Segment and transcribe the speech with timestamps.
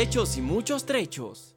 [0.00, 1.56] Hechos y muchos trechos.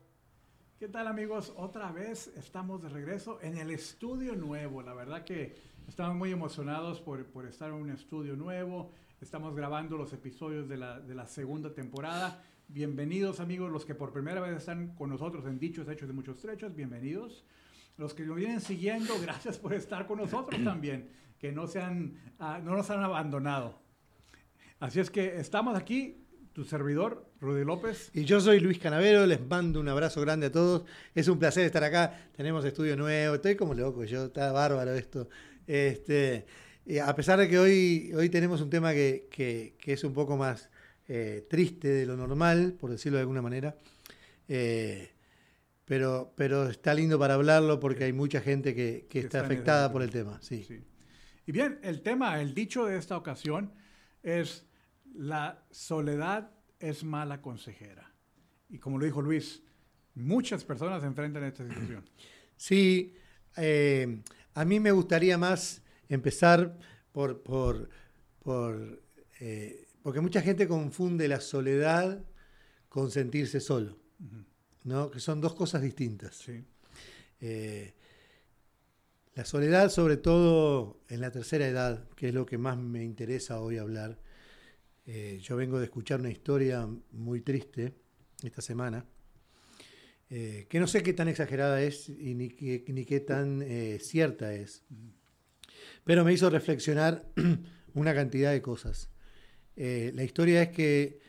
[0.79, 1.53] ¿Qué tal amigos?
[1.57, 4.81] Otra vez estamos de regreso en el estudio nuevo.
[4.81, 5.55] La verdad que
[5.87, 8.93] estamos muy emocionados por, por estar en un estudio nuevo.
[9.21, 12.43] Estamos grabando los episodios de la, de la segunda temporada.
[12.67, 16.39] Bienvenidos amigos, los que por primera vez están con nosotros en Dichos Hechos de Muchos
[16.39, 17.46] Trechos, bienvenidos.
[17.97, 22.15] Los que nos vienen siguiendo, gracias por estar con nosotros también, que no, se han,
[22.39, 23.79] ah, no nos han abandonado.
[24.79, 26.21] Así es que estamos aquí,
[26.54, 28.11] tu servidor, Rudy López.
[28.14, 30.83] Y yo soy Luis Canavero, les mando un abrazo grande a todos.
[31.15, 32.27] Es un placer estar acá.
[32.36, 35.30] Tenemos estudio nuevo, estoy como loco, yo está bárbaro esto.
[35.66, 36.45] Este,
[36.86, 40.14] y a pesar de que hoy, hoy tenemos un tema que, que- que es un
[40.14, 40.69] poco más
[41.08, 43.75] eh, triste de lo normal, por decirlo de alguna manera,
[44.47, 45.11] eh,
[45.86, 50.02] pero, pero está lindo para hablarlo porque hay mucha gente que, que está afectada por
[50.03, 50.38] el tema.
[50.41, 50.63] Sí.
[50.63, 50.79] Sí.
[51.45, 53.73] Y bien, el tema, el dicho de esta ocasión
[54.23, 54.66] es
[55.13, 58.11] la soledad es mala consejera.
[58.69, 59.61] Y como lo dijo Luis,
[60.15, 62.03] muchas personas se enfrentan a esta situación.
[62.61, 63.15] Sí,
[63.57, 64.21] eh,
[64.53, 66.77] a mí me gustaría más empezar
[67.11, 67.89] por, por,
[68.43, 69.01] por,
[69.39, 72.23] eh, porque mucha gente confunde la soledad
[72.87, 73.97] con sentirse solo.
[74.83, 75.09] ¿no?
[75.09, 76.35] Que son dos cosas distintas.
[76.35, 76.63] Sí.
[77.39, 77.93] Eh,
[79.33, 83.59] la soledad, sobre todo en la tercera edad, que es lo que más me interesa
[83.59, 84.19] hoy hablar.
[85.05, 87.95] Eh, yo vengo de escuchar una historia muy triste
[88.44, 89.03] esta semana,
[90.30, 94.83] eh, que no sé qué tan exagerada es y ni qué, tan eh, cierta es,
[96.03, 97.25] pero me hizo reflexionar
[97.95, 99.09] una cantidad de cosas.
[99.75, 101.19] La historia es que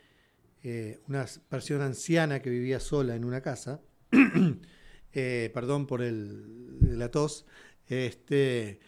[1.08, 3.80] una persona anciana que vivía sola en una casa,
[5.12, 7.46] perdón por el, la tos,
[7.88, 8.80] este,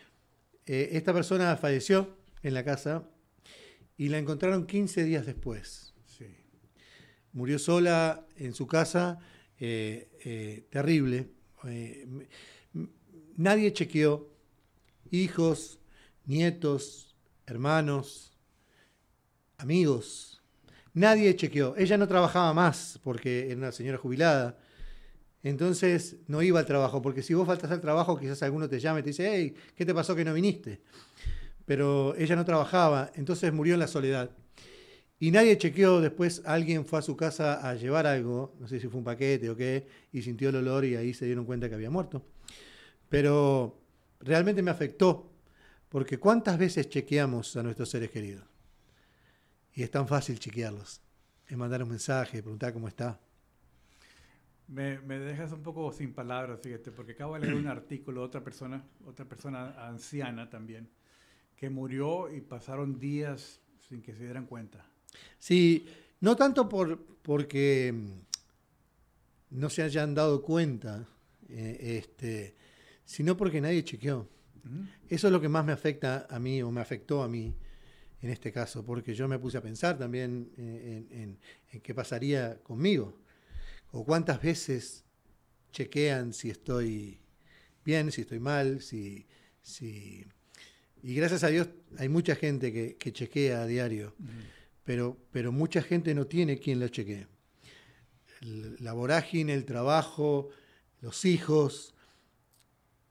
[0.67, 3.09] esta persona falleció en la casa
[3.97, 5.95] y la encontraron 15 días después.
[6.07, 6.27] Sí.
[7.33, 9.19] Murió sola en su casa,
[9.59, 11.31] eh, eh, terrible.
[11.65, 12.07] Eh,
[13.37, 14.31] nadie chequeó,
[15.11, 15.79] hijos,
[16.27, 17.17] nietos,
[17.47, 18.37] hermanos,
[19.59, 20.43] amigos.
[20.93, 21.75] Nadie chequeó.
[21.77, 24.59] Ella no trabajaba más porque era una señora jubilada.
[25.43, 29.01] Entonces no iba al trabajo, porque si vos faltas al trabajo, quizás alguno te llame
[29.01, 30.81] y te dice, hey, ¿qué te pasó que no viniste?
[31.67, 34.31] Pero ella no trabajaba, entonces murió en la soledad.
[35.19, 38.89] Y nadie chequeó, después alguien fue a su casa a llevar algo, no sé si
[38.89, 41.75] fue un paquete o qué, y sintió el olor y ahí se dieron cuenta que
[41.77, 42.23] había muerto.
[43.09, 43.81] Pero
[44.21, 45.33] realmente me afectó,
[45.89, 48.45] porque ¿cuántas veces chequeamos a nuestros seres queridos?
[49.73, 51.01] Y es tan fácil chequearlos.
[51.47, 53.21] Es mandar un mensaje, preguntar cómo está.
[54.67, 58.27] Me, me dejas un poco sin palabras, fíjate, porque acabo de leer un artículo de
[58.27, 60.89] otra persona, otra persona anciana también,
[61.57, 64.85] que murió y pasaron días sin que se dieran cuenta.
[65.39, 65.87] Sí,
[66.21, 71.07] no tanto por, porque mm, no se hayan dado cuenta,
[71.49, 72.55] eh, este,
[73.05, 74.29] sino porque nadie chequeó.
[75.09, 77.55] Eso es lo que más me afecta a mí o me afectó a mí
[78.23, 81.39] en este caso, porque yo me puse a pensar también en, en-
[81.73, 83.19] en qué pasaría conmigo,
[83.93, 85.05] o cuántas veces
[85.73, 87.21] chequean si estoy
[87.85, 89.27] bien, si estoy mal, si...
[89.61, 90.25] si...
[91.07, 94.15] Y gracias a Dios hay mucha gente que, que chequea a diario,
[94.85, 97.27] pero, pero mucha gente no tiene quien lo chequee.
[98.41, 100.49] El- La vorágine, el trabajo,
[101.03, 101.95] los hijos,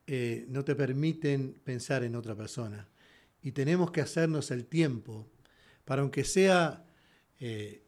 [0.08, 2.88] eh, no te permiten pensar en otra persona.
[3.42, 5.28] Y tenemos que hacernos el tiempo
[5.84, 6.84] para, aunque sea,
[7.38, 7.84] eh,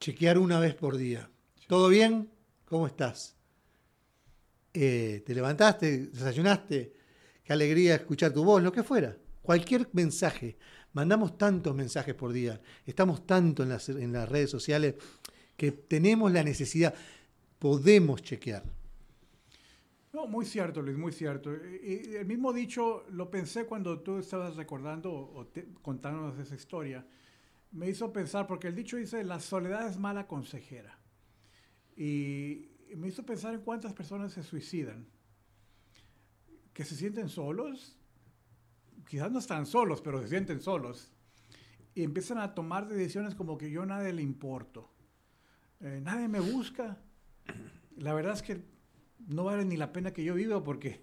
[0.00, 1.30] chequear una vez por día.
[1.68, 2.28] ¿Todo bien?
[2.64, 3.36] ¿Cómo estás?
[4.74, 6.08] Eh, ¿Te levantaste?
[6.08, 6.92] ¿Desayunaste?
[7.46, 9.16] Qué alegría escuchar tu voz, lo que fuera.
[9.40, 10.56] Cualquier mensaje.
[10.94, 12.60] Mandamos tantos mensajes por día.
[12.84, 14.96] Estamos tanto en las, redes sociales
[15.56, 16.92] que tenemos la necesidad,
[17.60, 18.64] podemos chequear.
[20.12, 21.54] No, muy cierto, Luis, muy cierto.
[21.54, 26.56] Y, y el mismo dicho lo pensé cuando tú estabas recordando o te- contándonos esa
[26.56, 27.06] historia.
[27.70, 30.98] Me hizo pensar, porque el dicho dice, la soledad es mala consejera.
[31.96, 35.06] Y me hizo pensar en cuántas personas se suicidan,
[36.76, 37.96] que se sienten solos,
[39.08, 41.10] quizás no están solos, pero se sienten solos,
[41.94, 44.92] y empiezan a tomar decisiones como que yo a nadie le importo,
[45.80, 46.98] Eh, nadie me busca.
[47.98, 48.62] La verdad es que
[49.28, 51.00] no vale ni la pena que yo viva porque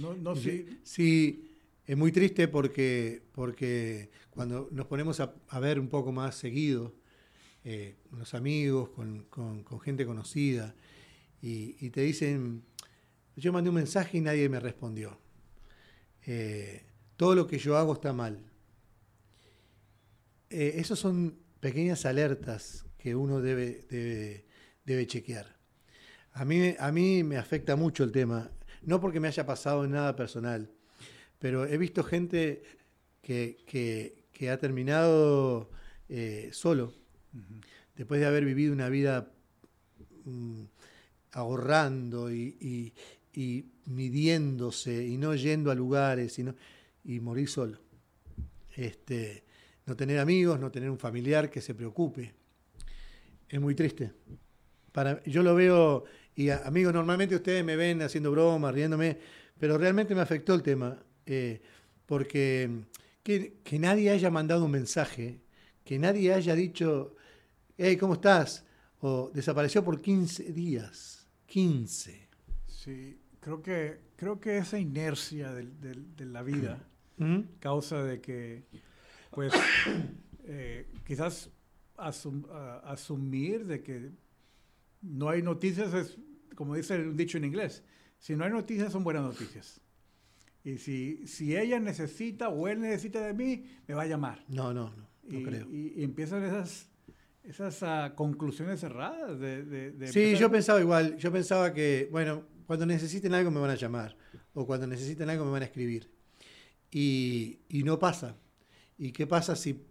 [0.00, 0.66] no, no sé.
[0.84, 1.50] Sí,
[1.84, 6.94] es muy triste porque, porque cuando nos ponemos a, a ver un poco más seguido,
[7.64, 10.74] eh, con los amigos, con, con- con gente conocida,
[11.42, 12.62] y, y te dicen,
[13.38, 15.16] yo mandé un mensaje y nadie me respondió.
[16.26, 16.82] Eh,
[17.16, 18.44] todo lo que yo hago está mal.
[20.50, 24.44] Eh, esos son pequeñas alertas que uno debe,
[24.84, 25.56] debe, chequear.
[26.32, 28.50] A mí, a mí me afecta mucho el tema,
[28.82, 30.70] no porque me haya pasado nada personal,
[31.38, 32.62] pero he visto gente
[33.22, 35.70] que, ha terminado
[36.08, 36.92] eh, solo,
[37.96, 39.30] después de haber vivido una vida
[40.24, 40.64] mm,
[41.32, 42.94] ahorrando y,
[43.86, 46.38] midiéndose y no yendo a lugares
[47.04, 47.78] y morir solo.
[48.74, 49.44] Este,
[49.86, 52.34] no tener amigos, no tener un familiar que se preocupe.
[53.48, 54.12] Es muy triste.
[54.92, 56.04] Para, yo lo veo,
[56.34, 59.18] y amigos, normalmente ustedes me ven haciendo bromas, riéndome,
[59.58, 61.60] pero realmente me afectó el tema, eh,
[62.06, 62.70] porque
[63.22, 65.40] que, que, nadie haya mandado un mensaje,
[65.84, 67.16] que nadie haya dicho,
[67.76, 68.64] hey, ¿cómo estás?
[69.00, 71.26] O desapareció por 15 días.
[71.46, 72.27] 15.
[72.88, 76.88] Sí, creo que, creo que esa inercia de, la vida
[77.60, 78.64] causa de que,
[79.30, 79.52] pues,
[80.44, 81.50] eh, quizás
[81.98, 84.10] asumir de que
[85.02, 86.16] no hay noticias es,
[86.54, 87.84] como dice un dicho en inglés,
[88.18, 89.82] si no hay noticias son buenas noticias.
[90.64, 94.42] Y si, si ella necesita o él necesita de mí, me va a llamar.
[94.48, 95.68] No, no, no, y, creo.
[95.70, 96.88] Y, empiezan esas,
[97.42, 99.92] esas ah, conclusiones cerradas de...
[99.92, 101.18] de, sí, yo pensaba igual.
[101.18, 104.16] Yo pensaba que, bueno, cuando necesiten algo me van a llamar.
[104.52, 106.12] O cuando necesiten algo me van a escribir.
[106.90, 108.36] Y, y no pasa.
[108.98, 109.88] ¿Y qué pasa si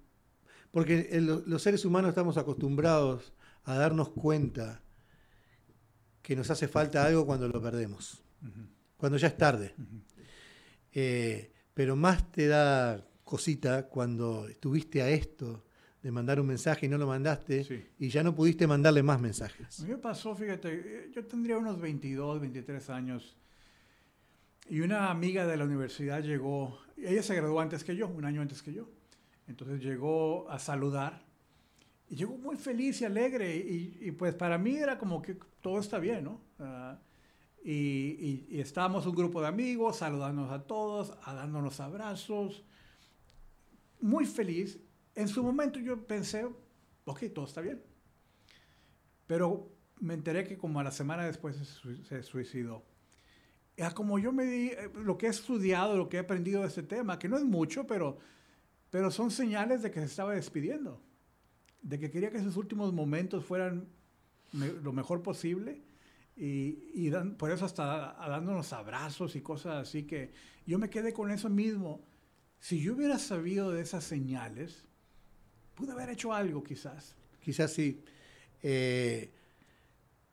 [0.71, 3.33] porque los seres humanos estamos acostumbrados
[3.63, 4.83] a darnos cuenta
[6.21, 8.21] que nos hace falta algo cuando lo perdemos,
[8.95, 9.73] cuando ya es tarde.
[10.91, 15.65] Eh, pero más te da cosita cuando estuviste a esto
[16.01, 19.79] de mandar un mensaje y no lo mandaste y ya no pudiste mandarle más mensajes.
[19.79, 23.35] A mí me pasó, fíjate, yo tendría unos 22, 23 años
[24.69, 28.41] y una amiga de la universidad llegó, ella se graduó antes que yo, un año
[28.41, 28.89] antes que yo.
[29.47, 31.21] Entonces llegó a saludar
[32.09, 35.99] y llegó muy feliz y alegre y, pues para mí era como que todo está
[35.99, 36.41] bien, ¿no?
[36.59, 36.99] Ah,
[37.63, 42.63] y, y, estábamos un grupo de amigos saludándonos a todos, a dándonos abrazos,
[43.99, 44.79] muy feliz.
[45.17, 46.47] En su momento yo pensé,
[47.03, 47.81] ok, todo está bien.
[49.25, 49.69] Pero
[49.99, 51.57] me enteré que como a la semana después
[52.07, 52.85] se suicidó.
[53.75, 56.67] Ya como yo me di, eh, lo que he estudiado, lo que he aprendido de
[56.69, 58.17] este tema, que no es mucho, pero
[58.89, 61.01] pero son señales de que se estaba despidiendo,
[61.81, 63.87] de que quería que sus últimos momentos fueran
[64.53, 65.81] lo mejor posible
[66.35, 70.31] y, por eso hasta dándonos abrazos y cosas así que
[70.65, 72.05] yo me quedé con eso mismo.
[72.59, 74.86] Si yo hubiera sabido de esas señales,
[75.77, 77.15] pude haber hecho algo quizás.
[77.39, 78.01] Quizás sí.
[78.61, 79.29] Eh,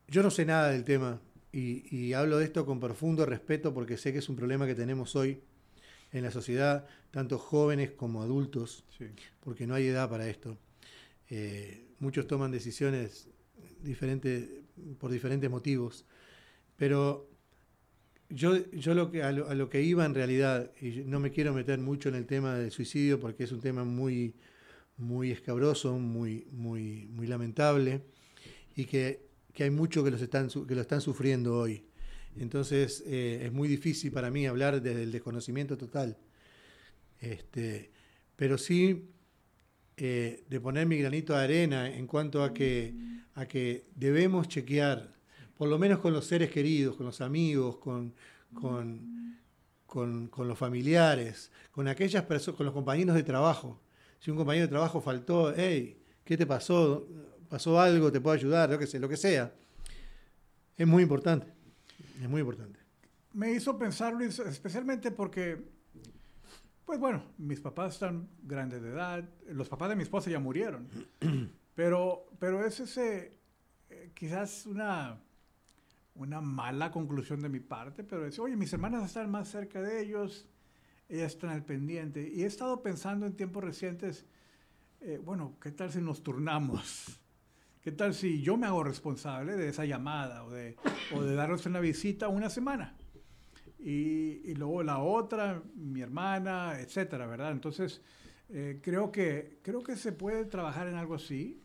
[0.07, 1.21] yo no sé nada del tema
[1.53, 4.75] y, y hablo de esto con profundo respeto porque sé que es un problema que
[4.75, 5.39] tenemos hoy
[6.15, 8.85] en la sociedad, tanto jóvenes como adultos,
[9.41, 10.57] porque no hay edad para esto.
[11.29, 13.27] Eh, muchos toman decisiones
[13.81, 14.47] diferentes,
[14.97, 16.05] por diferentes motivos,
[16.77, 17.29] pero
[18.29, 21.79] yo, yo lo que, a, lo, que iba en realidad, y no me quiero meter
[21.79, 24.35] mucho en el tema del suicidio porque es un tema muy,
[24.97, 28.01] muy escabroso, muy, muy, muy lamentable,
[28.75, 31.85] y que, que hay muchos que, los están, que lo están sufriendo hoy.
[32.37, 36.17] Entonces eh, es muy difícil para mí hablar desde el desconocimiento total.
[37.19, 37.91] Este,
[38.35, 39.09] pero sí
[39.97, 42.93] eh, de poner mi granito de arena en cuanto a que,
[43.35, 45.09] a que debemos chequear,
[45.57, 48.13] por lo menos con los seres queridos, con los amigos, con,
[48.53, 49.37] con,
[49.85, 53.79] con, los familiares, con aquellas personas, con los compañeros de trabajo.
[54.19, 57.07] Si un compañero de trabajo faltó, hey, ¿qué te pasó?
[57.49, 58.11] ¿Pasó algo?
[58.11, 58.69] ¿Te puedo ayudar?
[58.69, 59.53] Lo que sea, lo que sea.
[60.77, 61.47] Es muy importante.
[62.21, 62.79] Es muy importante.
[63.33, 65.61] Me hizo pensar, Luis, especialmente porque,
[66.85, 70.87] pues bueno, mis papás están grandes de edad, los papás de mi esposa ya murieron,
[71.75, 73.37] pero, pero es ese,
[73.89, 75.19] eh, quizás una,
[76.15, 80.01] una mala conclusión de mi parte, pero es, oye, mis hermanas están más cerca de
[80.01, 80.47] ellos,
[81.09, 82.29] ellas están al pendiente.
[82.33, 84.25] Y he estado pensando en tiempos recientes,
[85.01, 87.19] eh, bueno, ¿qué tal si nos turnamos?
[87.81, 90.75] ¿Qué tal si yo me hago responsable de esa llamada o de,
[91.13, 92.97] o de darles una visita una semana?
[93.77, 97.51] Y, y, luego la otra, mi hermana, etcétera, ¿verdad?
[97.51, 98.01] Entonces,
[98.49, 101.61] eh, creo, que, creo que se puede trabajar en algo así.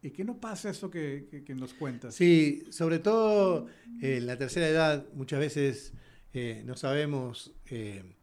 [0.00, 2.14] ¿Y que no pasa eso que, que, nos cuentas?
[2.14, 3.68] Sí, sobre todo
[4.00, 5.92] en la tercera edad, muchas veces
[6.32, 8.16] eh, no sabemos eh,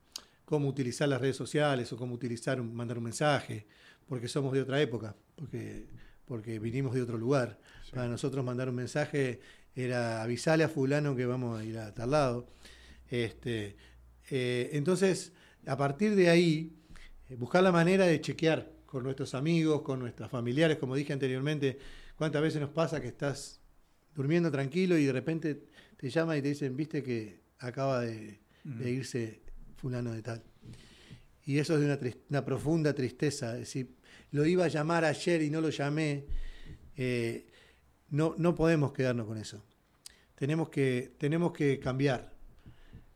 [0.49, 3.67] cómo utilizar las redes sociales o cómo utilizar, mandar un mensaje,
[4.07, 5.85] porque somos de otra época, porque
[6.25, 7.59] porque vinimos de otro lugar.
[7.91, 9.41] Para nosotros mandar un mensaje
[9.75, 12.47] era avisarle a fulano que vamos a ir a tal lado.
[13.09, 13.75] Este,
[14.31, 15.33] eh, entonces,
[15.67, 16.73] a partir de ahí,
[17.29, 21.77] eh, buscar la manera de chequear con nuestros amigos, con nuestros familiares, como dije anteriormente,
[22.15, 23.59] cuántas veces nos pasa que estás
[24.15, 25.63] durmiendo tranquilo y de repente
[25.95, 29.41] te llaman y te dicen, viste que acaba de, de irse
[29.79, 30.43] fulano de tal.
[31.45, 33.53] Y eso es de una, una profunda tristeza.
[33.53, 33.95] Es decir,
[34.31, 36.25] lo iba a llamar ayer y no lo llamé.
[36.95, 37.47] Eh,
[38.09, 39.63] no, no podemos quedarnos con eso.
[40.35, 42.33] Tenemos que, tenemos que cambiar.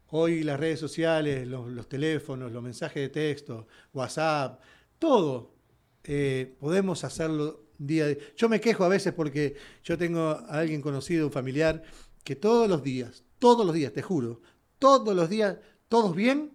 [0.07, 4.61] Hoy las redes sociales, los, teléfonos, los mensajes de texto, WhatsApp,
[4.99, 5.55] todo,
[6.03, 8.19] eh, podemos hacerlo día de...
[8.35, 11.83] Yo me quejo a veces porque yo tengo a alguien conocido, un familiar,
[12.23, 14.41] que todos los días, todos los días, te juro,
[14.77, 15.57] todos los días,
[15.93, 16.51] todos bien,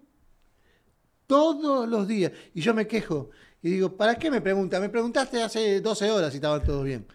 [1.29, 2.33] todos los días.
[2.55, 3.31] Y yo me quejo
[3.63, 4.81] y digo, ¿para qué me pregunta?
[4.81, 7.07] Me preguntaste hace 12 horas si estaban todos bien.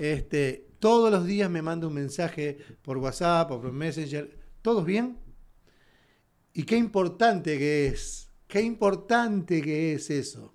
[0.00, 5.16] Este, todos los días me manda un mensaje por WhatsApp o por Messenger, ¿todos bien?
[6.54, 10.52] Y qué importante que es, qué importante que es eso.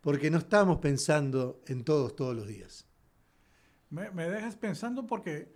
[0.00, 2.86] Porque no estamos pensando en todos todos los días.
[3.90, 5.54] Me, me dejas pensando porque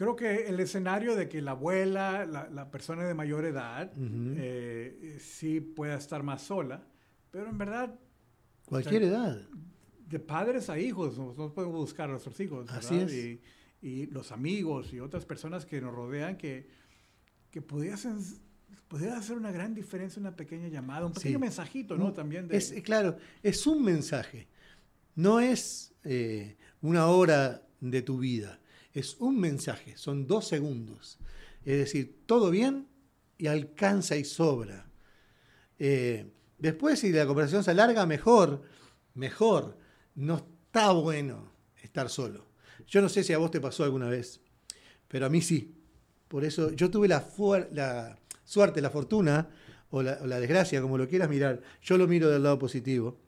[0.00, 4.32] creo que el escenario de que la abuela, la, la persona de mayor edad, Ujú.
[4.38, 6.82] eh, sí pueda estar más sola,
[7.30, 7.94] pero en verdad,
[8.64, 9.08] Cualquier Sí.
[9.08, 9.46] edad.
[10.08, 13.10] de padres a hijos, nosotros podemos buscar a nuestros hijos, Así ¿verdad?
[13.12, 13.14] es.
[13.82, 16.66] Y, y los amigos y otras personas que nos rodean que,
[17.50, 18.18] que pudiesen,
[18.88, 21.40] pudiera hacer una gran diferencia una pequeña llamada, un pequeño Sí.
[21.42, 22.12] mensajito, ¿no?
[22.14, 22.56] También de...
[22.56, 24.48] Es, claro, es un mensaje.
[25.14, 28.58] No es eh, una hora de tu vida.
[29.00, 29.96] Es un mensaje.
[29.96, 31.18] Son dos segundos.
[31.64, 32.86] Es decir, todo bien
[33.38, 34.90] y alcanza y sobra.
[35.78, 38.62] Eh, después, si la conversación se alarga, mejor.
[39.14, 39.78] Mejor.
[40.14, 41.50] No está bueno
[41.82, 42.44] estar solo.
[42.86, 44.42] Yo no sé si a vos te pasó alguna vez,
[45.08, 45.74] pero a mí sí.
[46.28, 47.22] Por eso yo tuve la,
[48.44, 49.48] suerte, la fortuna
[49.88, 51.62] o la desgracia, como lo quieras mirar.
[51.80, 53.18] Yo lo miro del lado positivo.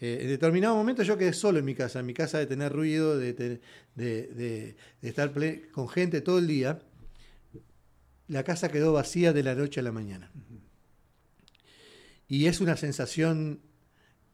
[0.00, 2.72] Eh, en determinado momento yo quedé solo en mi casa, en mi casa de tener
[2.72, 3.60] ruido, de, de-
[3.94, 5.32] de- de estar
[5.72, 6.80] con gente todo el día.
[8.28, 10.30] La casa quedó vacía de la noche a la mañana.
[12.28, 13.60] Y es una sensación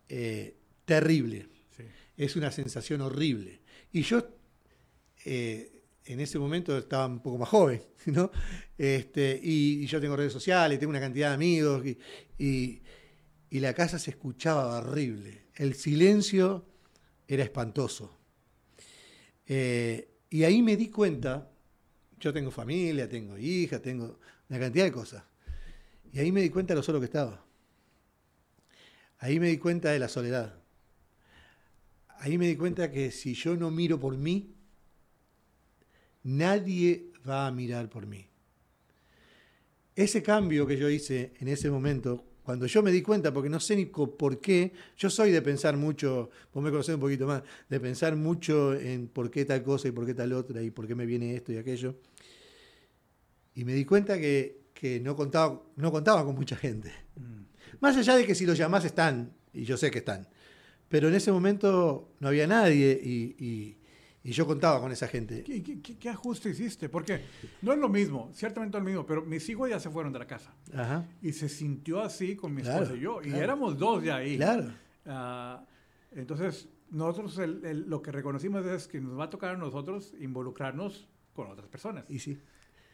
[0.08, 1.84] eh, terrible Sí.
[2.16, 3.60] es una sensación horrible.
[3.92, 4.26] Y yo
[5.24, 8.30] eh, en ese momento estaba un poco más joven, ¿no?
[8.76, 11.98] Este, y, y yo tengo redes sociales, tengo una cantidad de amigos, y,
[12.38, 12.82] y-
[13.50, 15.41] y la casa se escuchaba horrible.
[15.54, 16.64] El silencio
[17.28, 18.16] era espantoso.
[19.46, 21.50] Eh, y ahí me di cuenta,
[22.18, 24.18] yo tengo familia, tengo hija, tengo
[24.48, 25.24] una cantidad de cosas.
[26.12, 27.44] Y ahí me di cuenta de lo solo que estaba.
[29.18, 30.62] Ahí me di cuenta de la soledad
[32.22, 34.54] ahí me di cuenta que si yo no miro por mí,
[36.22, 38.28] nadie va a mirar por mí.
[39.96, 43.60] Ese cambio que yo hice en ese momento, cuando yo me di cuenta, porque no
[43.60, 47.42] sé ni por qué, yo soy de pensar mucho, vos me conocés un poquito más,
[47.68, 50.86] de pensar mucho en por qué tal cosa y por qué tal otra y por
[50.86, 51.94] qué me viene esto y aquello.
[53.54, 56.92] Y me di cuenta que, que no, contaba, no contaba con mucha gente.
[57.16, 57.42] Mm.
[57.80, 60.26] Más allá de que si los llamás están, y yo sé que están,
[60.88, 63.78] pero en ese momento no había nadie y, y-
[64.24, 65.42] y yo contaba con esa gente.
[65.42, 66.88] ¿Qué, qué- qué- ajuste hiciste?
[66.88, 67.22] Porque
[67.62, 70.12] no es lo mismo, ciertamente no es lo mismo, pero mis hijos ya se fueron
[70.12, 70.54] de la casa.
[70.74, 73.20] Ajá, Y se sintió así con mi Claro, esposa y yo.
[73.20, 73.42] Y claro.
[73.44, 74.36] éramos dos ya ahí.
[74.36, 74.72] claro.
[75.06, 75.64] Ah,
[76.12, 80.12] entonces, nosotros el- el- lo que reconocimos es que nos va a tocar a nosotros
[80.20, 82.04] involucrarnos con otras personas.
[82.08, 82.38] Y sí.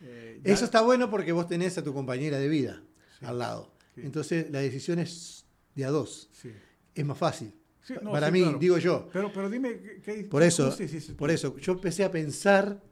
[0.01, 2.81] Eh, Eso está bueno porque vos tenés a tu compañera de vida
[3.19, 3.75] Sí, al lado.
[3.97, 4.03] sí.
[4.05, 5.45] Entonces la decisión es
[5.75, 6.29] de a dos.
[6.33, 6.53] Sí.
[6.95, 7.53] Es más fácil.
[7.89, 8.59] Sí, no, Para sí, mí, claro.
[8.59, 9.09] digo yo.
[9.11, 10.77] Pero, pero dime, ¿qué, qué- Por eso,
[11.17, 12.83] por eso, yo empecé a pensar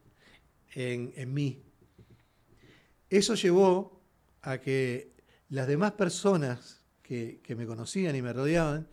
[0.73, 1.61] en, en mí.
[3.11, 4.01] Eso llevó
[4.41, 5.13] a que
[5.49, 8.87] las demás personas que, que me conocían y me rodeaban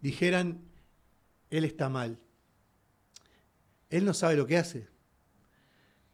[0.00, 0.60] dijeran,
[1.50, 2.20] él está mal.
[3.90, 4.86] Él no sabe lo que hace.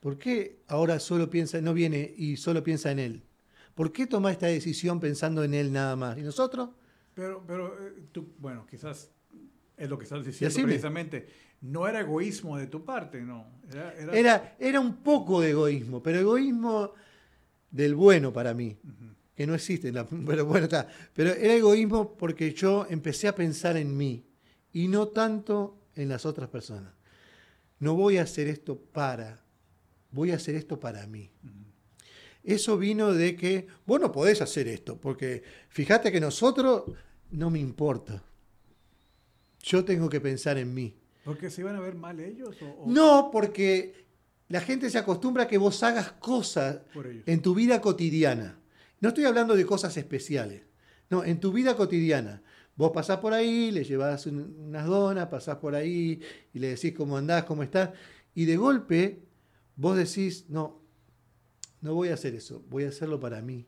[0.01, 3.23] ¿Por qué ahora solo piensa, no viene y solo piensa en él?
[3.75, 6.17] ¿Por qué toma esta decisión pensando en él nada más?
[6.19, 6.71] ¿Y nosotros?
[7.15, 9.11] Pero, pero eh, tú, bueno, quizás
[9.77, 11.27] es lo que estás diciendo precisamente.
[11.63, 13.47] No era egoísmo de tu parte, no.
[13.71, 16.93] Era, era- Era, era un poco de egoísmo, pero egoísmo
[17.71, 18.77] del bueno para mí,
[19.35, 20.87] que no existe, la- pero bueno, está.
[21.15, 24.25] Pero era egoísmo porque yo empecé a pensar en mí
[24.73, 26.93] y no tanto en las otras personas.
[27.79, 29.43] No voy a hacer esto para,
[30.11, 31.31] voy a hacer esto para mí.
[32.43, 36.85] Eso vino de que vos no podés hacer esto, porque fíjate que nosotros
[37.31, 38.23] no me importa.
[39.65, 40.95] Yo tengo que pensar en mí.
[41.25, 44.05] Porque se iban a ver mal ellos o, o No, porque
[44.49, 46.81] la gente se acostumbra a que vos hagas cosas
[47.27, 48.59] en tu vida cotidiana.
[49.01, 50.63] No estoy hablando de cosas especiales.
[51.09, 52.43] No, en tu vida cotidiana.
[52.77, 56.21] Vos pasás por ahí, le llevas un- unas donas, pasás por ahí
[56.53, 57.91] y le decís cómo andás, cómo estás.
[58.35, 59.23] Y de golpe
[59.77, 60.83] vos decís, no,
[61.81, 63.67] no voy a hacer eso, voy a hacerlo para mí.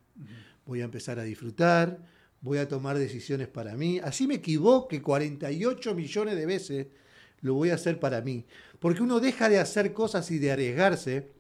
[0.67, 2.00] Voy a empezar a disfrutar,
[2.40, 3.99] voy a tomar decisiones para mí.
[4.02, 6.87] Así me equivoque 48 millones de veces,
[7.40, 8.45] lo voy a hacer para mí.
[8.78, 11.33] Porque uno deja de hacer cosas y de arriesgarse.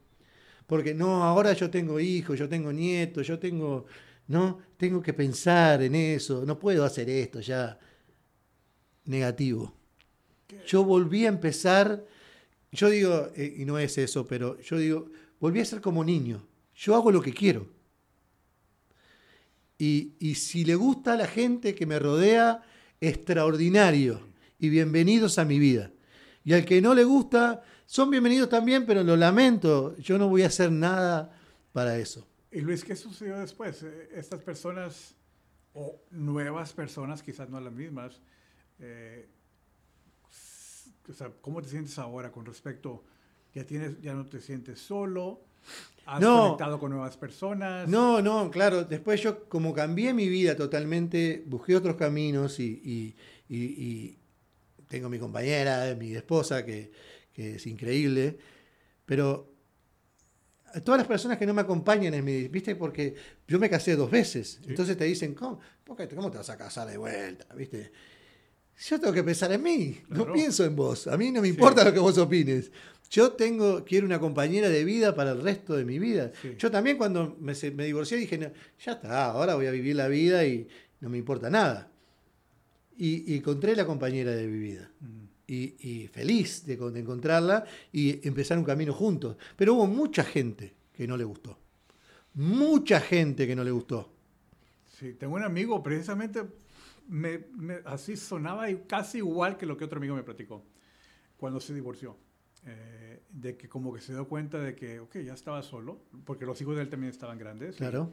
[0.66, 3.86] Porque no, ahora yo tengo hijos, yo tengo nietos, yo tengo,
[4.26, 7.78] no, tengo que pensar en eso, no puedo hacer esto ya.
[9.04, 9.72] Negativo.
[10.66, 12.04] Yo volví a empezar,
[12.72, 16.44] yo digo, eh, y no es eso, pero yo digo, volví a ser como niño.
[16.74, 17.75] Yo hago lo que quiero.
[19.78, 22.62] Y, si le gusta a la gente que me rodea,
[23.00, 24.20] extraordinario.
[24.58, 25.92] Y bienvenidos a mi vida.
[26.44, 29.96] Y al que no le gusta, son bienvenidos también, pero lo lamento.
[29.98, 31.38] Yo no voy a hacer nada
[31.72, 32.26] para eso.
[32.50, 33.82] Y Luis, ¿qué sucedió después?
[33.82, 35.14] Eh, Estas personas,
[35.74, 38.22] o nuevas personas, quizás no las mismas,
[38.78, 39.28] eh,
[41.08, 43.04] o sea, ¿cómo te sientes ahora con respecto?
[43.54, 45.42] ¿Ya, tienes, ya no te sientes solo?
[46.06, 46.42] ¿Has No.
[46.42, 47.88] conectado con nuevas personas?
[47.88, 48.84] No, no, claro.
[48.84, 53.14] Después yo, como cambié mi vida totalmente, busqué otros caminos y, y-
[53.48, 54.18] y- y
[54.88, 56.92] tengo mi compañera, mi esposa, que,
[57.32, 58.38] que es increíble.
[59.04, 59.52] Pero
[60.74, 62.76] a todas las personas que no me acompañan en mi, ¿viste?
[62.76, 63.14] Porque
[63.48, 64.60] yo me casé dos veces.
[64.66, 67.46] Entonces te dicen, ¿cómo, ¿por qué- ¿cómo te vas a casar de vuelta?
[67.54, 67.90] ¿Viste?
[68.78, 71.06] Yo tengo que pensar en mí, no pienso en vos.
[71.06, 72.70] A mí no me importa lo que vos opines.
[73.10, 76.32] Yo tengo, quiero una compañera de vida para el resto de mi vida.
[76.42, 76.54] Sí.
[76.58, 78.50] Yo también cuando me, me divorcié dije, "No,
[78.84, 80.68] ya está, ahora voy a vivir la vida y
[81.00, 81.90] no me importa nada.
[82.98, 84.90] Y, y encontré la compañera de mi vida.
[85.00, 85.24] Mm.
[85.48, 89.36] Y, y feliz de, de encontrarla y empezar un camino juntos.
[89.56, 91.58] Pero hubo mucha gente que no le gustó.
[92.34, 94.12] Mucha gente que no le gustó.
[94.98, 96.42] Sí, tengo un amigo, precisamente,
[97.08, 100.64] me, me- así sonaba casi igual que lo que otro amigo me platicó
[101.36, 102.16] cuando se divorció.
[102.68, 106.44] Eh, de que como que se dio cuenta de que, ok, ya estaba solo, porque
[106.46, 107.76] los hijos de él también estaban grandes.
[107.76, 108.10] Claro.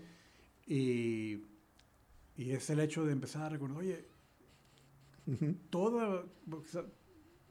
[0.67, 1.41] Y,
[2.37, 4.05] y es el hecho de empezar a recordar, oye,
[5.25, 5.55] Ujú.
[5.69, 6.83] toda, o sea,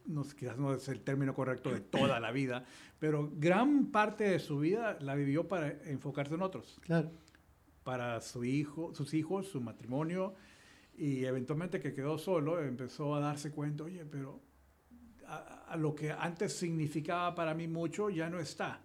[0.06, 2.64] no, quizás no es el término correcto de toda la vida,
[2.98, 7.10] pero gran parte de su vida la vivió para enfocarse en otros Claro.
[7.82, 10.34] para su hijo, sus hijos, su matrimonio,
[11.04, 14.40] y eventualmente que quedó solo, empezó a darse cuenta, oye, pero
[15.26, 18.80] a, a lo que antes significaba para mí mucho ya no está.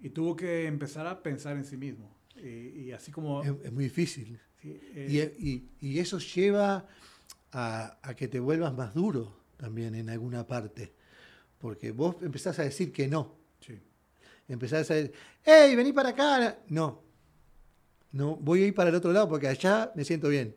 [0.00, 2.10] Y tuvo que empezar a pensar en sí mismo.
[2.36, 3.42] Y, y así como...
[3.42, 4.38] Es, es muy difícil.
[4.60, 6.86] sí, Y, eh, y- y eso lleva
[7.52, 10.92] a, a que te vuelvas más duro también en alguna parte.
[11.58, 13.36] Porque vos empezás a decir que no.
[13.60, 13.78] sí.
[14.48, 15.12] Empezás a decir,
[15.44, 16.58] hey, vení para acá.
[16.68, 17.00] No.
[18.10, 20.54] No, voy a ir para el otro lado porque allá me siento bien.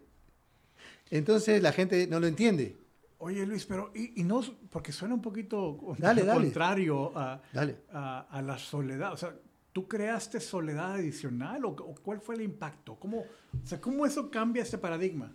[1.18, 2.76] Entonces la gente no lo entiende.
[3.18, 6.42] Oye Luis, pero y, y no, porque suena un poquito Dale, dale.
[6.42, 7.78] contrario a, Dale.
[7.92, 9.14] a, a la soledad.
[9.14, 9.34] O sea,
[9.72, 12.96] ¿tú creaste soledad adicional o, o cuál fue el impacto?
[13.00, 15.34] ¿Cómo, o sea, ¿cómo eso cambia este paradigma?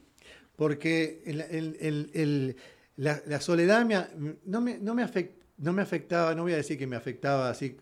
[0.56, 2.56] Porque el- el- el-
[2.96, 4.10] la, la soledad me a-
[4.44, 7.48] no, me, no, me afec- no me afectaba, no voy a decir que me afectaba
[7.48, 7.76] así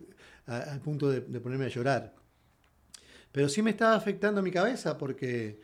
[0.46, 2.14] a- al punto de, de ponerme a llorar,
[3.32, 5.60] pero sí me estaba afectando mi cabeza porque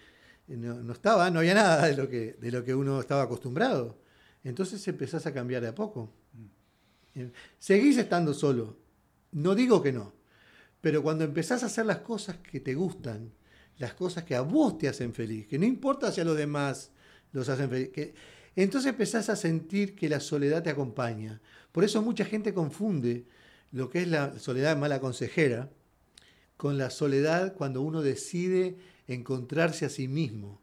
[0.49, 3.99] no, no estaba, no había nada de lo, que, de lo que uno estaba acostumbrado.
[4.43, 6.13] Entonces empezás a cambiar de a poco.
[7.15, 8.77] Eh, Seguís estando solo,
[9.33, 10.13] no digo que no,
[10.81, 13.33] pero cuando empezás a hacer las cosas que te gustan,
[13.79, 16.91] las cosas que a vos te hacen feliz, que no importa si a los demás
[17.33, 18.15] los hacen feliz, que,
[18.57, 21.41] entonces empezás a sentir que la soledad te acompaña.
[21.73, 23.27] Por eso mucha gente confunde
[23.73, 25.71] lo que es la soledad mala consejera
[26.57, 30.61] con la soledad cuando uno decide encontrarse a sí mismo,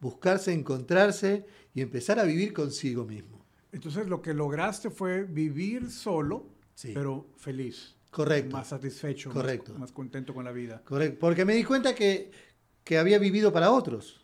[0.00, 3.44] buscarse, encontrarse y empezar a vivir consigo mismo.
[3.72, 6.92] Entonces lo que lograste fue vivir solo, Sí.
[6.94, 7.94] pero feliz.
[8.10, 8.56] Correcto.
[8.56, 9.74] Más satisfecho, más- Correcto.
[9.78, 10.82] Más, contento con la vida.
[10.84, 11.18] Correcto.
[11.20, 12.30] Porque me di cuenta que,
[12.84, 14.20] que había vivido para otros,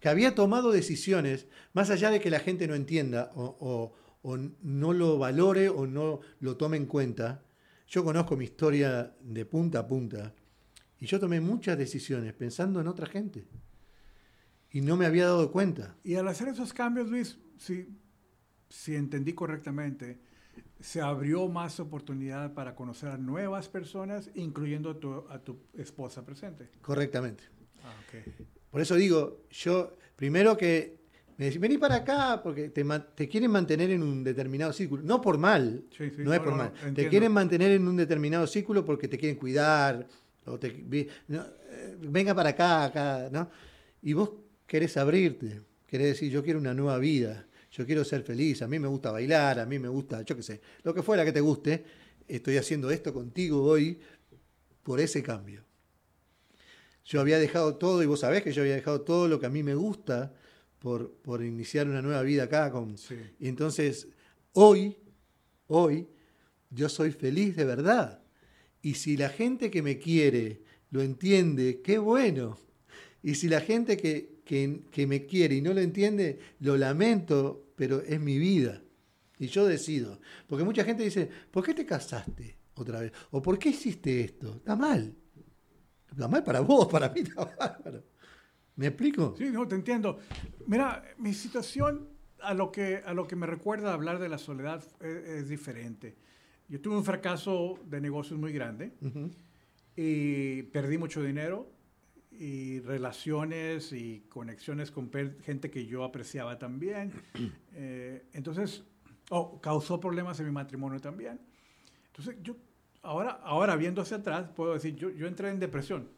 [0.00, 3.92] que había tomado decisiones, más allá de que la gente no entienda o, o-
[4.22, 7.42] o no lo valore o no lo tome en cuenta.
[7.86, 10.34] Yo conozco mi historia de punta a punta
[11.00, 13.46] y yo tomé muchas decisiones pensando en otra gente
[14.70, 15.96] y no me había dado cuenta.
[16.04, 17.88] Y al hacer esos cambios, Luis, si,
[18.68, 20.20] si entendí correctamente,
[20.78, 26.24] se abrió más oportunidad para conocer a nuevas personas, incluyendo a tu, a tu esposa
[26.24, 26.70] presente.
[26.80, 27.44] Correctamente.
[27.82, 28.46] Ah, ok.
[28.70, 31.00] Por eso digo, yo, primero que
[31.36, 32.84] me decís, vení para acá porque te,
[33.14, 35.02] te quieren mantener en un determinado círculo.
[35.02, 36.68] No por mal, Sí, sí, no es no, por no, mal.
[36.68, 36.94] entiendo.
[36.94, 40.06] Te quieren mantener en un determinado círculo porque te quieren cuidar.
[40.46, 43.50] O te, vi- no, eh, venga para acá, acá, ¿no?
[44.02, 44.30] Y vos
[44.66, 48.78] querés abrirte, querés decir, yo quiero una nueva vida, yo quiero ser feliz, a mí
[48.78, 51.40] me gusta bailar, a mí me gusta, yo qué sé, lo que fuera que te
[51.40, 51.84] guste,
[52.26, 53.98] estoy haciendo esto contigo hoy
[54.82, 55.64] por ese cambio.
[57.04, 59.50] Yo había dejado todo, y vos sabés que yo había dejado todo lo que a
[59.50, 60.32] mí me gusta
[60.78, 62.70] por, por iniciar una nueva vida acá.
[62.70, 62.96] Con,
[63.38, 64.08] Y entonces,
[64.52, 64.96] hoy,
[65.66, 66.08] hoy,
[66.70, 68.19] yo soy feliz de verdad.
[68.82, 72.58] Y si la gente que me quiere lo entiende, qué bueno.
[73.22, 78.00] Y si la gente que, que, me quiere y no lo entiende, lo lamento, pero
[78.00, 78.82] es mi vida.
[79.38, 80.20] Y yo decido.
[80.46, 83.12] Porque mucha gente dice, ¿por qué te casaste otra vez?
[83.30, 84.56] ¿O por qué hiciste esto?
[84.56, 85.14] Está mal.
[86.10, 88.02] Está mal para vos, para mí está bárbaro.
[88.76, 89.34] ¿Me explico?
[89.36, 90.18] Sí, no, te entiendo.
[90.66, 92.08] Mira, mi situación
[92.42, 96.16] a lo que, a lo que me recuerda hablar de la soledad es, diferente.
[96.70, 98.92] Yo tuve un fracaso de negocios muy grande
[99.96, 101.68] y perdí mucho dinero
[102.30, 105.10] y relaciones y conexiones con
[105.42, 107.12] gente que yo apreciaba también.
[107.82, 108.82] Eh, entonces,
[109.30, 111.40] oh, causó problemas en mi matrimonio también.
[112.08, 112.56] Entonces, yo
[113.00, 116.08] ahora, ahora viendo hacia atrás, puedo decir, yo, yo entré en depresión.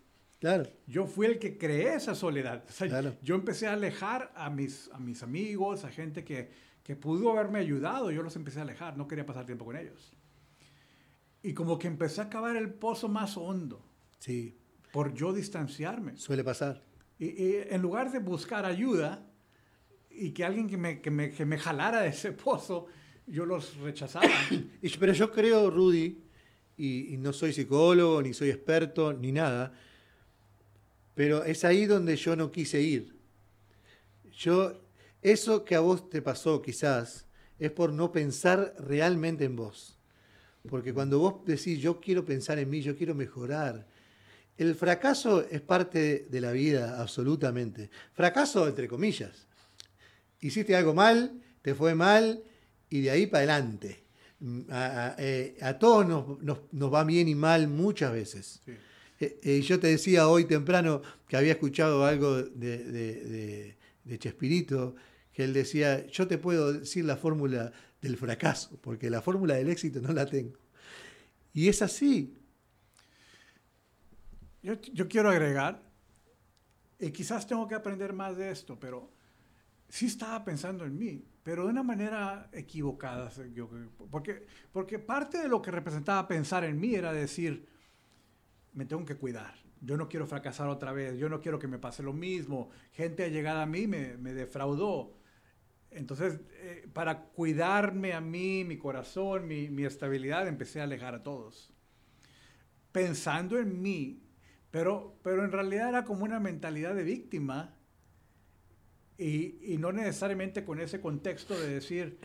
[0.41, 0.65] Claro.
[0.88, 2.65] Yo fui el que creé esa soledad.
[3.23, 6.51] Yo empecé a alejar a mis, a mis amigos, a gente que,
[6.83, 10.12] que pudo haberme ayudado, yo los empecé a alejar, no quería pasar tiempo con ellos.
[11.42, 13.85] Y como que empecé a cavar el pozo más hondo.
[14.18, 14.57] Sí
[14.92, 16.16] por yo distanciarme.
[16.16, 16.85] Suele pasar.
[17.18, 19.26] Y, en lugar de buscar ayuda
[20.11, 22.87] y que alguien que me, que me, que me jalara de ese pozo,
[23.26, 24.28] yo los rechazaba.
[25.00, 26.22] Pero yo creo, Rudy,
[26.76, 29.72] y, no soy psicólogo, ni soy experto, ni nada,
[31.14, 33.14] pero es ahí donde yo no quise ir.
[34.33, 34.81] Yo,
[35.20, 37.26] eso que a vos te pasó quizás,
[37.59, 39.98] es por no pensar realmente en vos.
[40.68, 43.87] Porque cuando vos decís, yo quiero pensar en mí, yo quiero mejorar,
[44.57, 47.90] el fracaso es parte de la vida, absolutamente.
[48.12, 49.46] Fracaso entre comillas.
[50.40, 52.42] Hiciste algo mal, te fue mal
[52.90, 54.05] y de ahí para adelante.
[54.40, 54.61] Mm,
[55.18, 58.61] eh, a, todos nos, va bien y mal muchas veces.
[59.18, 64.94] Eh, eh, yo te decía hoy temprano que había escuchado algo de, de Chespirito,
[65.33, 67.72] que él decía, yo te puedo decir la fórmula
[68.03, 70.59] del fracaso, porque la fórmula del éxito no la tengo.
[71.55, 72.37] Y es así,
[74.62, 75.83] yo, quiero agregar,
[76.99, 79.11] y quizás tengo que aprender más de esto, pero
[79.88, 83.31] sí estaba pensando en mí, pero de una manera equivocada.
[84.11, 87.69] porque, porque parte de lo que representaba pensar en mí era decir,
[88.73, 91.79] me tengo que cuidar, yo no quiero fracasar otra vez, yo no quiero que me
[91.79, 95.21] pase lo mismo, gente llegada a mí me, me defraudó.
[95.94, 101.22] Entonces, eh, para cuidarme a mí, mi corazón, mi, mi estabilidad, empecé a alejar a
[101.22, 101.72] todos.
[102.92, 104.22] Pensando en mí,
[104.70, 107.76] pero, pero en realidad era como una mentalidad de víctima
[109.18, 112.18] y, no necesariamente con ese contexto de decir,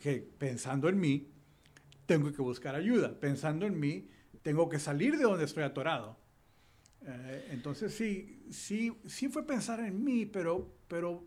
[0.00, 1.28] que pensando en mí,
[2.06, 4.08] tengo que buscar ayuda, pensando en mí,
[4.42, 6.18] tengo que salir de donde estoy atorado.
[7.04, 11.24] Eh, entonces sí, sí, sí fue pensar en mí, pero, pero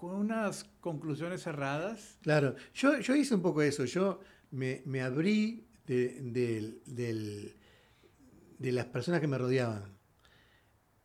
[0.00, 2.18] con unas conclusiones cerradas.
[2.22, 6.80] Claro, yo, yo hice un poco eso, yo me, me abrí del
[8.60, 9.98] de las personas que me rodeaban.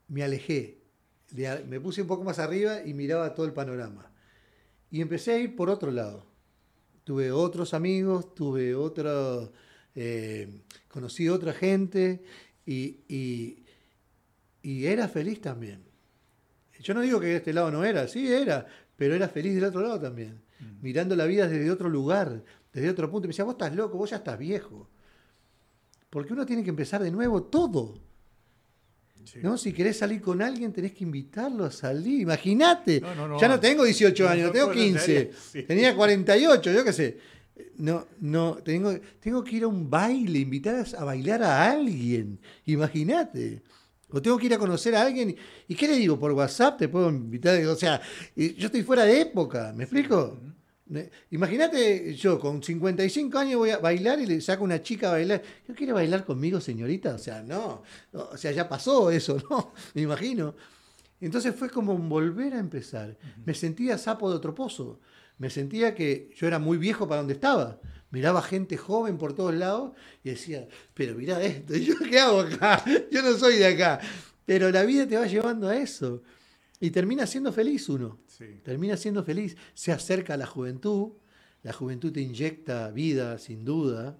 [0.08, 0.82] Me alejé,
[1.68, 4.12] me puse un poco más arriba y miraba todo el panorama.
[4.92, 6.26] Y empecé a ir por otro lado.
[7.04, 9.52] Tuve otros amigos, tuve otro,
[9.94, 12.24] eh, conocí otra gente
[12.66, 15.84] y, y, era feliz también.
[16.80, 19.66] Yo no digo que de este lado no era, sí era, pero era feliz del
[19.66, 20.42] otro lado también.
[20.60, 20.82] Mm.
[20.82, 23.28] Mirando la vida desde otro lugar, desde otro punto.
[23.28, 24.90] me decía, vos estás loco, vos ya estás viejo.
[26.10, 28.00] Porque uno tiene que empezar de nuevo todo.
[29.42, 29.58] ¿no?
[29.58, 32.22] Si querés salir con alguien, tenés que invitarlo a salir.
[32.22, 33.02] Imagínate.
[33.40, 35.32] ya no tengo 18 años, tengo 15.
[35.68, 37.18] Tenía 48, yo qué sé.
[37.78, 42.40] No, no, tengo, tengo que ir a un baile, invitar a bailar a alguien.
[42.66, 43.62] Imagínate.
[44.10, 45.36] O tengo que ir a conocer a alguien.
[45.68, 46.20] ¿Y qué le digo?
[46.20, 47.64] Por WhatsApp te puedo invitar.
[47.66, 48.02] O sea,
[48.36, 50.40] yo estoy fuera de época, ¿me explico?
[51.32, 55.42] Imagínate, yo con 55 años voy a bailar y le saco una chica a bailar.
[55.68, 57.16] ¿Yo quiere bailar conmigo, señorita?
[57.16, 57.82] O sea, no.
[58.14, 59.74] O sea, ya pasó eso, ¿no?
[59.96, 60.56] Me imagino.
[61.20, 63.18] Entonces fue como volver a empezar.
[63.46, 65.00] Me sentía sapo de otro pozo.
[65.38, 67.80] Me sentía que yo era muy viejo para donde estaba.
[68.12, 69.92] Miraba gente joven por todos lados
[70.24, 72.84] y decía, pero mira esto, ¿yo qué hago acá?
[73.12, 74.00] Yo no soy de acá.
[74.46, 76.22] Pero la vida te va llevando a eso.
[76.80, 78.20] Y termina siendo feliz uno.
[78.64, 79.58] Termina siendo feliz.
[79.74, 81.14] Se acerca a la juventud.
[81.64, 84.18] La juventud te inyecta vida, sin duda.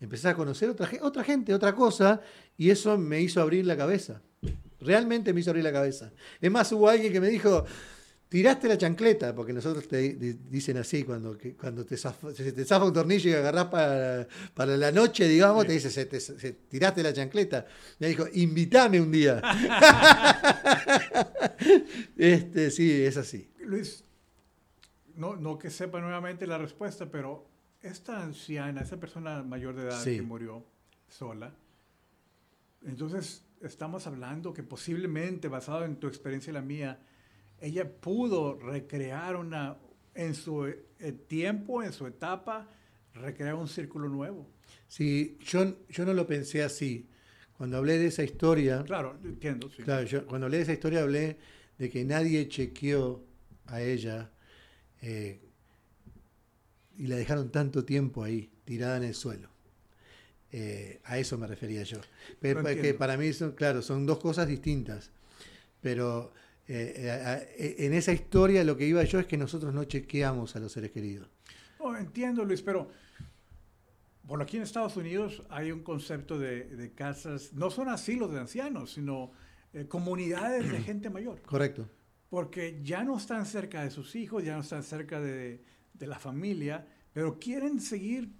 [0.00, 2.20] Empezás a conocer otra, otra gente, otra cosa.
[2.56, 4.22] Y eso me hizo abrir la cabeza.
[4.80, 6.12] Realmente me hizo abrir la cabeza.
[6.40, 7.64] Es más, hubo alguien que me dijo,
[8.32, 12.86] tiraste la chancleta, porque nosotros te dicen así, cuando, cuando te, zafa, se te zafa
[12.86, 17.66] un tornillo y agarrás para, para la noche, digamos, te dice, se, tiraste la chancleta.
[17.98, 19.42] Me dijo, invítame un día.
[22.16, 23.50] este, sí, es así.
[23.66, 24.02] Luis,
[25.14, 27.46] no, no que sepa nuevamente la respuesta, pero
[27.82, 30.64] esta anciana, esa persona mayor de edad que murió
[31.06, 31.52] sola,
[32.86, 36.98] entonces estamos hablando que posiblemente, basado en tu experiencia y la mía,
[37.62, 39.78] ella pudo recrear una,
[40.14, 42.68] en su eh, tiempo, en su etapa,
[43.14, 44.50] recrear un círculo nuevo.
[44.88, 47.08] Sí, yo, yo no lo pensé así.
[47.56, 48.82] Cuando hablé de esa historia...
[48.84, 49.70] Claro, entiendo.
[49.70, 49.84] Sí.
[49.84, 51.38] Claro, yo, cuando hablé de esa historia hablé
[51.78, 53.24] de que nadie chequeó
[53.66, 54.32] a ella
[55.00, 55.40] eh,
[56.96, 59.50] y la dejaron tanto tiempo ahí, tirada en el suelo.
[60.50, 61.98] Eh, a eso me refería yo.
[62.40, 65.12] Pero, que para mí, son, claro, son dos cosas distintas.
[65.80, 66.32] Pero
[66.68, 70.72] eh, en esa historia lo que iba yo es que nosotros no chequeamos a los
[70.72, 71.28] seres queridos.
[71.78, 72.90] No, entiendo, Luis, pero
[74.26, 78.92] por aquí en Estados Unidos hay un concepto de, casas, no son asilos de ancianos,
[78.92, 79.32] sino
[79.88, 81.42] comunidades de gente mayor.
[81.42, 81.88] Correcto
[82.32, 85.62] porque ya no están cerca de sus hijos, ya no están cerca de,
[85.98, 88.30] la familia, pero quieren seguir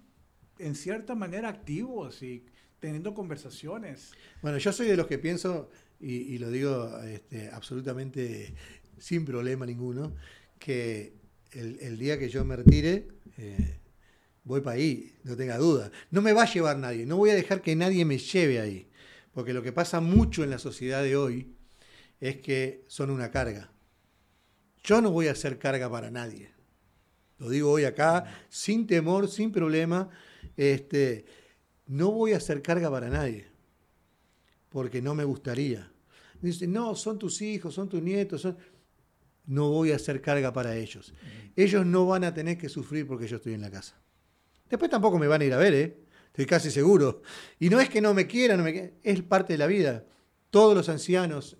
[0.57, 2.43] en cierta manera activos y
[2.79, 4.11] teniendo conversaciones.
[4.41, 8.53] Bueno, yo soy de los que pienso, y, lo digo este, absolutamente
[8.97, 10.13] sin problema ninguno,
[10.59, 11.13] que
[11.51, 13.79] el, día que yo me retire, eh,
[14.43, 15.91] voy para ahí, no tenga duda.
[16.11, 18.89] No me va a llevar nadie, no voy a dejar que nadie me lleve ahí,
[19.33, 21.55] porque lo que pasa mucho en la sociedad de hoy
[22.19, 23.71] es que son una carga.
[24.83, 26.51] Yo no voy a hacer carga para nadie.
[27.37, 30.09] Lo digo hoy acá, sin temor, sin problema.
[30.55, 31.25] Este,
[31.87, 33.47] no voy a hacer carga para nadie,
[34.73, 35.89] porque no me gustaría.
[36.41, 38.45] Dice, no, son tus hijos, son tus nietos,
[39.45, 41.13] no voy a hacer carga para ellos.
[41.55, 44.01] Ellos no van a tener que sufrir porque yo estoy en la casa.
[44.67, 46.03] Después tampoco me van a ir a ver, ¿eh?
[46.25, 47.21] estoy casi seguro.
[47.59, 50.05] Y no es que no me quieran, no me es parte de la vida.
[50.49, 51.57] Todos los ancianos,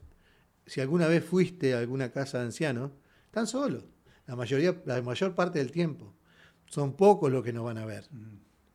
[0.65, 2.91] si alguna vez fuiste a alguna casa de ancianos,
[3.25, 3.85] están solos,
[4.25, 6.15] la, mayoría, la mayor parte del tiempo.
[6.65, 8.09] Son pocos los que nos van a ver.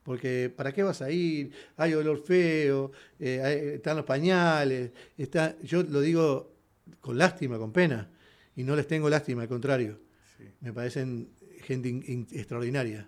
[0.09, 1.53] Porque ¿para qué vas a ir?
[1.77, 4.91] Hay olor feo, eh, están los pañales.
[5.19, 6.51] Está, yo lo digo
[7.03, 8.11] con lástima, con pena.
[8.57, 10.01] Y no les tengo lástima, al contrario.
[10.61, 11.29] Me parecen
[11.61, 11.91] gente
[12.33, 13.07] extraordinaria.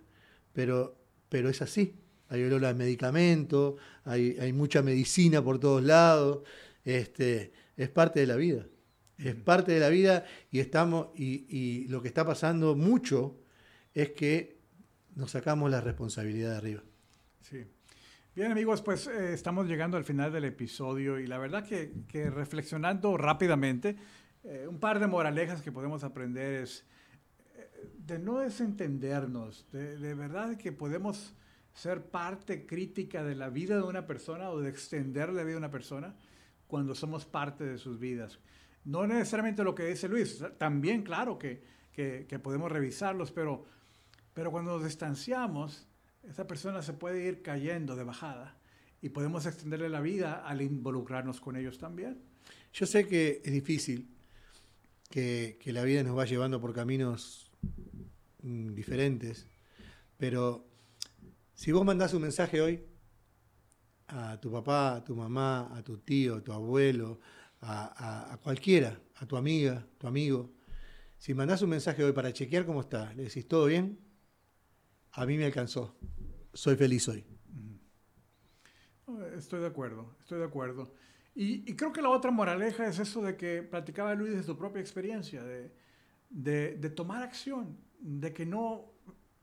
[0.52, 0.94] Pero,
[1.30, 1.94] pero es así.
[2.28, 6.42] Hay olor a medicamento, hay, hay mucha medicina por todos lados.
[6.84, 8.66] Este, es parte de la vida
[9.16, 13.38] es parte de la vida y estamos y, lo que está pasando mucho
[13.92, 14.58] es que
[15.14, 16.82] nos sacamos la responsabilidad de arriba.
[17.40, 17.64] Sí.
[18.34, 23.16] Bien amigos, pues eh, estamos llegando al final del episodio y la verdad que, reflexionando
[23.16, 23.96] rápidamente,
[24.44, 26.84] eh, un par de moralejas que podemos aprender es
[27.56, 31.34] eh, de no desentendernos, de, de verdad que podemos
[31.72, 35.58] ser parte crítica de la vida de una persona o de extender la vida de
[35.58, 36.14] una persona
[36.66, 38.38] cuando somos parte de sus vidas.
[38.84, 41.62] No necesariamente lo que dice Luis, también claro que,
[42.42, 43.66] podemos revisarlos, pero,
[44.32, 45.89] pero cuando nos distanciamos,
[46.28, 48.56] esa persona se puede ir cayendo de bajada
[49.02, 52.18] y podemos extenderle la vida al involucrarnos con ellos también.
[52.72, 54.08] Yo sé que es difícil,
[55.08, 57.50] que, la vida nos va llevando por caminos
[58.42, 59.48] mm, diferentes,
[60.16, 60.66] pero
[61.54, 62.84] si vos mandás un mensaje hoy
[64.08, 67.20] a tu papá, a tu mamá, a tu tío, a tu abuelo,
[67.62, 70.50] a, cualquiera, a tu amiga, tu amigo,
[71.18, 73.98] si mandás un mensaje hoy para chequear cómo está, le decís, ¿todo bien?
[75.12, 75.96] A mí me alcanzó.
[76.52, 77.24] Soy feliz hoy.
[79.36, 80.94] Estoy de acuerdo, estoy de acuerdo.
[81.34, 84.80] Y, creo que la otra moraleja es eso de que platicaba Luis de su propia
[84.80, 88.92] experiencia, de, tomar acción, de que no,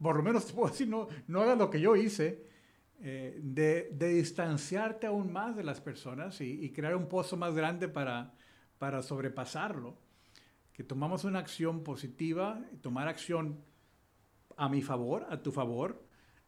[0.02, 2.46] por lo menos te puedo decir, no, no hagas lo que yo hice,
[3.02, 8.34] eh, de, distanciarte aún más de las personas y, crear un pozo más grande para,
[8.78, 9.98] para sobrepasarlo.
[10.72, 13.64] Que tomamos una acción positiva, tomar acción
[14.58, 16.04] a mi favor, a tu favor,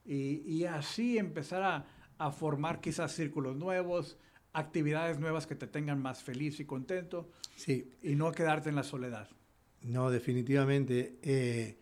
[0.06, 1.86] y, así empezar a,
[2.17, 4.17] a, formar quizás círculos nuevos,
[4.54, 7.93] actividades nuevas que te tengan más feliz y contento, sí.
[8.02, 9.30] y no quedarte en la soledad.
[9.82, 11.19] No, definitivamente.
[11.22, 11.78] Eh,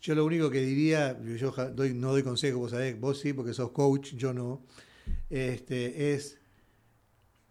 [0.00, 3.54] yo lo único que diría, yo doy, no doy consejo, vos sabés, vos sí, porque
[3.54, 4.64] sos coach, yo no,
[5.30, 6.40] este, es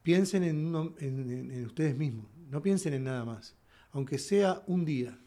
[0.05, 3.55] piensen en, ustedes mismos, no piensen en nada más.
[3.91, 5.17] Aunque sea un día,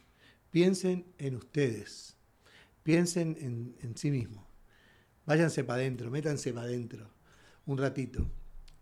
[0.50, 2.16] piensen en ustedes,
[2.88, 3.36] piensen
[3.82, 4.46] en, sí mismos.
[5.26, 7.10] Váyanse para adentro, métanse para adentro
[7.66, 8.26] un ratito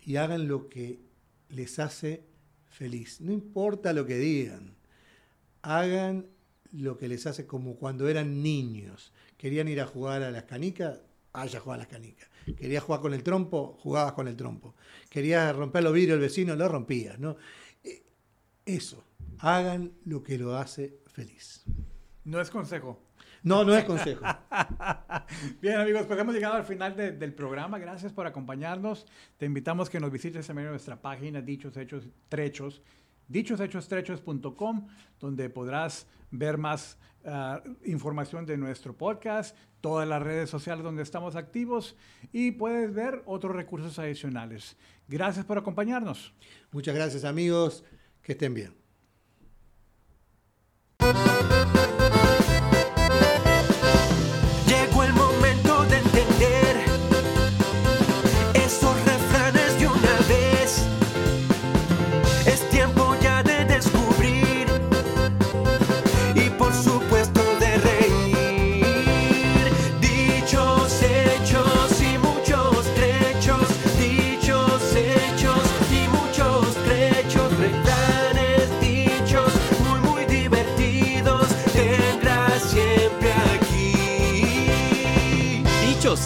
[0.00, 1.00] y hagan lo que
[1.48, 2.22] les hace
[2.66, 3.20] feliz.
[3.20, 4.76] No importa lo que digan.
[5.62, 6.28] Hagan
[6.70, 9.12] lo que les hace como cuando eran niños.
[9.36, 11.00] Querían ir a jugar a las canicas,
[11.32, 12.28] vaya a jugar a las canicas.
[12.56, 14.76] Querías jugar con el trompo, jugabas con el trompo.
[15.10, 17.18] Querías romper los vidrios del vecino, lo rompías.
[17.18, 17.38] ¿no?
[17.82, 18.04] Eh,
[18.66, 19.02] eso,
[19.40, 21.64] hagan lo que lo hace feliz.
[22.22, 23.05] No es consejo.
[23.46, 24.26] No, no es consejo.
[25.62, 27.78] Bien, amigos, pues hemos llegado al final del programa.
[27.78, 29.06] Gracias por acompañarnos.
[29.37, 32.82] Te invitamos que nos visites también en nuestra página Dichos Hechos Trechos,
[33.28, 34.88] dichoshechos.trechos.com,
[35.20, 41.37] donde podrás ver más ah, información de nuestro podcast, todas las redes sociales donde estamos
[41.37, 41.96] activos
[42.32, 44.76] y puedes ver otros recursos adicionales.
[45.06, 46.35] Gracias por acompañarnos.
[46.72, 47.85] Muchas gracias, amigos.
[48.22, 48.86] Que estén bien.